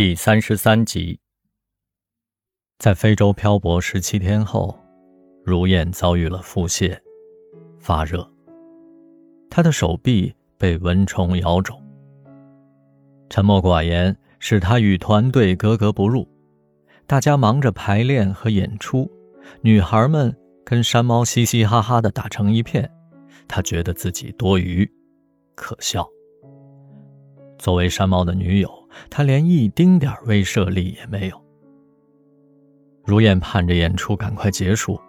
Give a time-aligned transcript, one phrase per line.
[0.00, 1.20] 第三十三集，
[2.78, 4.74] 在非洲漂泊十七天后，
[5.44, 6.98] 如燕遭遇了腹泻、
[7.78, 8.26] 发热，
[9.50, 11.78] 她的手臂被蚊虫咬肿。
[13.28, 16.26] 沉默寡言使她与团队格格不入，
[17.06, 19.06] 大家忙着排练和演出，
[19.60, 22.90] 女孩们跟山猫嘻嘻哈哈的打成一片，
[23.46, 24.90] 她觉得自己多余、
[25.54, 26.08] 可笑。
[27.58, 28.79] 作为山猫的女友。
[29.08, 31.40] 他连一丁点威慑力也没有。
[33.04, 35.00] 如燕盼着演出赶快结束，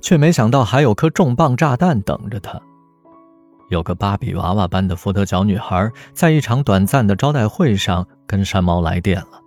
[0.00, 2.60] 却没想到还有颗重磅炸弹等着他。
[3.70, 9.40] 有个芭比娃娃般的福特角女孩，在一场短暂的招待会上跟山猫来电了。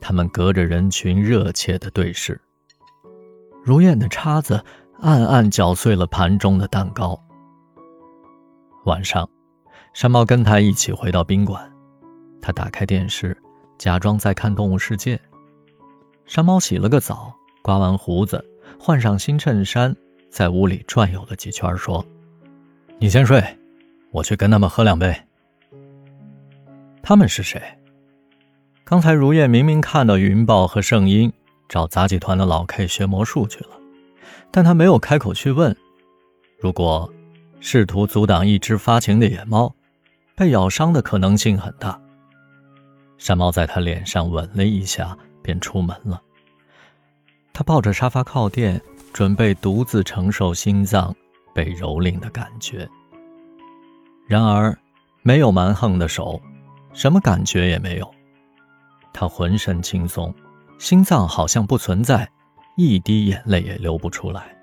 [0.00, 2.40] 他们隔着人群热切的对视。
[3.64, 4.62] 如燕的叉子
[5.00, 7.18] 暗暗搅碎了盘中的蛋糕。
[8.84, 9.28] 晚上，
[9.94, 11.73] 山猫跟他一起回到宾馆。
[12.44, 13.34] 他打开电视，
[13.78, 15.16] 假装在看《动物世界》。
[16.26, 18.44] 山猫洗了个澡，刮完胡子，
[18.78, 19.96] 换上新衬衫，
[20.30, 22.04] 在屋里转悠了几圈，说
[23.00, 23.42] ：“你先睡，
[24.10, 25.16] 我去跟他们喝两杯。”
[27.02, 27.62] 他们是谁？
[28.84, 31.32] 刚才如燕明明看到云豹和圣婴
[31.66, 33.70] 找杂技团的老 K 学魔术去了，
[34.50, 35.74] 但他没有开口去问。
[36.60, 37.10] 如果
[37.58, 39.74] 试图阻挡一只发情的野猫，
[40.36, 41.98] 被咬伤的可能性很大。
[43.18, 46.20] 山猫在他脸上吻了一下，便出门了。
[47.52, 48.80] 他抱着沙发靠垫，
[49.12, 51.14] 准备独自承受心脏
[51.54, 52.88] 被蹂躏的感觉。
[54.26, 54.76] 然而，
[55.22, 56.40] 没有蛮横的手，
[56.92, 58.10] 什么感觉也没有。
[59.12, 60.34] 他浑身轻松，
[60.78, 62.28] 心脏好像不存在，
[62.76, 64.56] 一滴眼泪也流不出来。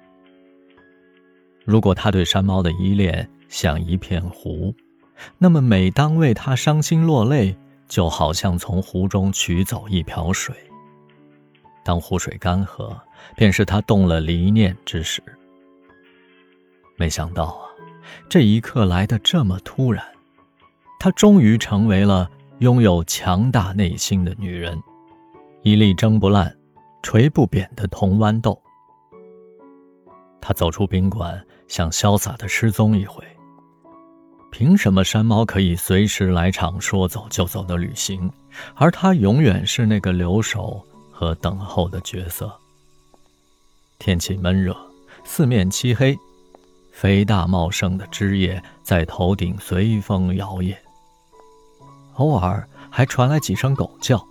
[1.64, 4.76] 如果他对山猫的依恋像一片湖，
[5.38, 7.56] 那么每当为他伤心落泪，
[7.92, 10.56] 就好像从湖中取走一瓢水。
[11.84, 12.98] 当湖水干涸，
[13.36, 15.22] 便是他动了离念之时。
[16.96, 17.68] 没想到啊，
[18.30, 20.06] 这一刻来的这么突然，
[21.02, 24.82] 她终于成为了拥有强大内心的女人，
[25.62, 26.56] 一粒蒸不烂、
[27.04, 28.58] 锤不扁的铜豌豆。
[30.40, 33.22] 她走出宾馆，想潇洒的失踪一回。
[34.52, 38.30] 凭什么山猫可以随时来场说走就走的旅行，
[38.76, 42.52] 而他永远是那个留守和等候的角色？
[43.98, 44.76] 天气闷热，
[45.24, 46.16] 四面漆黑，
[46.92, 50.76] 肥大茂盛的枝叶在头顶随风摇曳，
[52.16, 54.24] 偶尔还传来几声狗叫。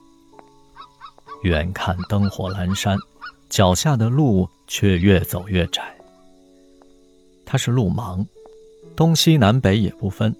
[1.42, 2.98] 远看灯火阑珊，
[3.48, 5.97] 脚下的路却越走越窄。
[7.47, 8.25] 他是路盲。
[9.00, 10.37] 东西南北也不分，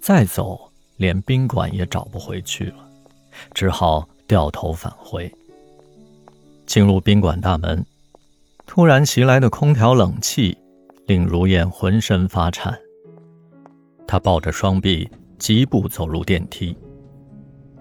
[0.00, 2.42] 再走连宾馆也找不回。
[2.42, 2.90] 去了，
[3.54, 5.32] 只好掉头返回。
[6.66, 7.86] 进入宾馆大门，
[8.66, 10.58] 突然袭来的空调冷气
[11.06, 12.76] 令如燕浑身发颤。
[14.08, 16.76] 她抱着双臂，疾步走入电梯。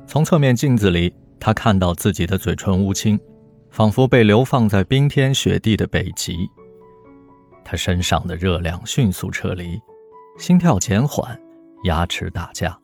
[0.06, 3.20] 从侧面镜子里，她看到自己的嘴唇乌青，
[3.72, 6.48] 仿佛被流放在冰天雪地的北极。
[7.66, 9.82] 她身上的热量迅速撤离。
[10.40, 11.38] 心跳减缓，
[11.84, 12.76] 牙齿打架，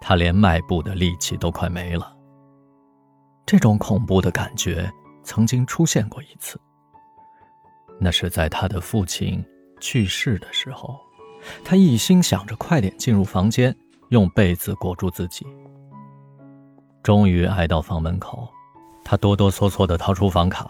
[0.00, 2.12] 他连迈步的力气都快没了。
[3.46, 4.92] 这种恐怖的感觉
[5.22, 6.60] 曾经出现过一次，
[8.00, 9.42] 那是在他的父亲
[9.80, 10.98] 去世的时候，
[11.64, 13.74] 他一心想着快点进入房间，
[14.08, 15.46] 用被子裹住自己。
[17.04, 18.48] 终于挨到房门口，
[19.04, 20.68] 他哆哆嗦嗦地掏出房卡。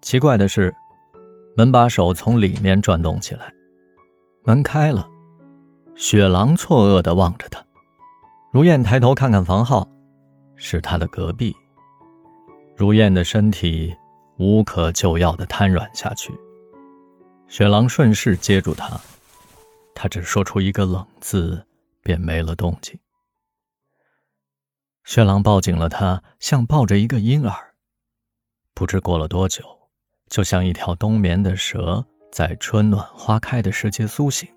[0.00, 0.74] 奇怪的是，
[1.58, 3.52] 门把手从里面转动起来。
[4.44, 5.08] 门开了，
[5.94, 7.64] 雪狼错愕地望着他。
[8.50, 9.86] 如燕抬头看看房号，
[10.56, 11.54] 是他的隔壁。
[12.76, 13.94] 如燕的身体
[14.38, 16.32] 无可救药地瘫软下去。
[17.46, 19.00] 雪狼顺势接住他，
[19.94, 21.64] 他只说出一个冷字，
[22.02, 22.98] 便没了动静。
[25.04, 27.74] 雪狼抱紧了他，像抱着一个婴儿。
[28.74, 29.62] 不知过了多久，
[30.28, 32.04] 就像一条冬眠的蛇。
[32.32, 34.48] 在春暖花开的世界苏醒，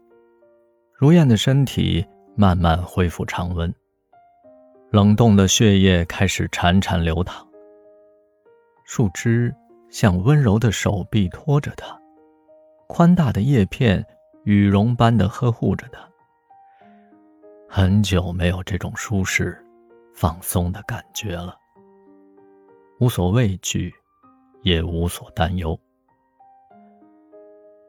[0.94, 3.75] 如燕的身体慢慢恢复常温，
[4.92, 7.45] 冷冻的血液开始潺潺流淌。
[8.86, 9.54] 树枝
[9.89, 12.00] 像温柔的手臂托着她，
[12.88, 14.06] 宽大的叶片
[14.45, 16.00] 羽绒般的呵护着她。
[17.68, 19.62] 很久没有这种舒适、
[20.13, 21.57] 放松的感觉了，
[23.01, 23.94] 无所畏惧，
[24.62, 25.77] 也无所担忧。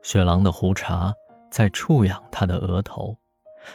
[0.06, 1.12] 雪狼的胡茬
[1.50, 3.19] 在触痒他的额头，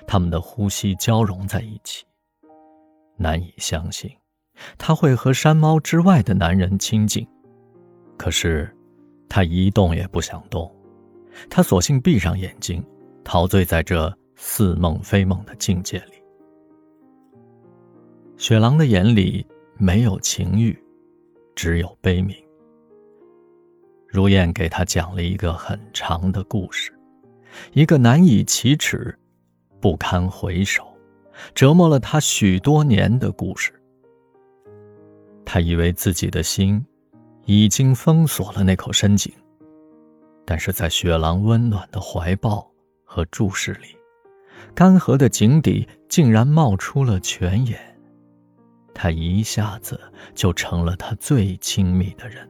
[0.07, 2.05] 他们的呼吸交融在一起。
[3.17, 4.09] 难以相信，
[4.77, 7.27] 他会和山猫之外的男人亲近，
[8.17, 8.73] 可是，
[9.27, 10.73] 他一动也不想动，
[11.49, 12.81] 他索性闭上眼睛，
[13.25, 16.13] 陶醉在这似梦非梦的境界里。
[18.37, 19.45] 雪狼的眼里
[19.75, 20.81] 没有情欲，
[21.55, 22.41] 只有悲悯。
[24.11, 26.93] 如燕给他讲了一个很长的故事，
[27.71, 29.17] 一个难以启齿、
[29.79, 30.85] 不堪回首、
[31.55, 33.71] 折磨了他许多年的故事。
[35.45, 36.85] 他以为自己的心
[37.45, 39.33] 已经封锁了那口深井，
[40.45, 42.69] 但是在雪狼温暖的怀抱
[43.05, 43.95] 和注视里，
[44.75, 47.79] 干涸的井底竟然冒出了泉眼。
[48.93, 49.97] 他一下子
[50.35, 52.45] 就成了他最亲密的人，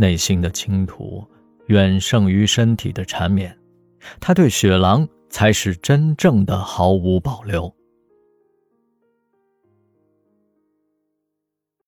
[0.00, 1.22] 内心的倾吐
[1.66, 3.54] 远胜于身体的缠绵，
[4.18, 7.70] 他对雪狼才是真正的毫无保留。